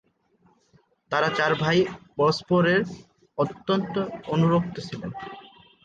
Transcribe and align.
তারা 1.11 1.29
চার 1.37 1.51
ভাই 1.55 1.77
পরস্পরের 2.17 2.81
অত্যন্ত 3.37 3.95
অনুরক্ত 4.27 4.75
ছিলেন। 4.87 5.11